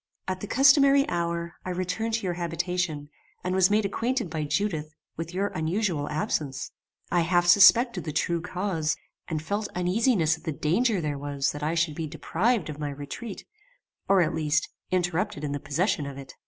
[0.27, 3.09] "At the customary hour, I returned to your habitation,
[3.43, 6.71] and was made acquainted by Judith, with your unusual absence.
[7.11, 11.61] I half suspected the true cause, and felt uneasiness at the danger there was that
[11.61, 13.45] I should be deprived of my retreat;
[14.07, 16.33] or, at least, interrupted in the possession of it.